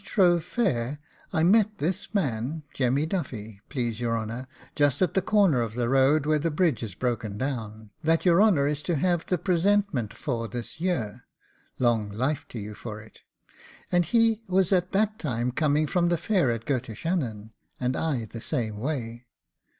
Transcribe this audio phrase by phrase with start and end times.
[0.01, 0.97] Last Shrove fair
[1.31, 5.87] I met this man, Jemmy Duffy, please your honour, just at the corner of the
[5.89, 10.11] road, where the bridge is broken down, that your honour is to have the presentment
[10.11, 11.25] for this year
[11.77, 13.21] long life to you for it!
[13.91, 18.41] And he was at that time coming from the fair of Gurtishannon, and I the
[18.41, 19.27] same way.